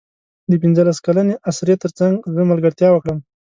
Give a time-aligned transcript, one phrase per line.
[0.49, 3.17] د پنځلس کلنې اسرې تر څنګ زه ملګرتیا وکړم.